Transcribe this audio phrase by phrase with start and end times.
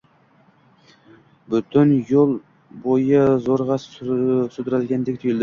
[1.55, 2.33] butun yoʻl
[2.87, 3.79] boʻyi zoʻrgʻa
[4.57, 5.39] sudralgandek tuyuldi.